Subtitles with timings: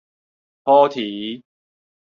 [0.63, 1.43] 滸苔